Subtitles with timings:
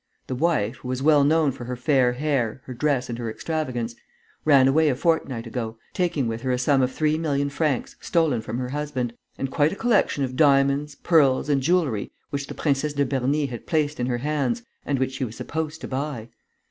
[0.25, 3.93] The wife, who was well known for her fair hair, her dress and her extravagance,
[4.45, 8.41] ran away a fortnight ago, taking with her a sum of three million francs, stolen
[8.41, 12.93] from her husband, and quite a collection of diamonds, pearls and jewellery which the Princesse
[12.93, 16.29] de Berny had placed in her hands and which she was supposed to buy.